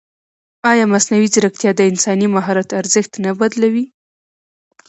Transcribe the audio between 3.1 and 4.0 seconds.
نه بدلوي؟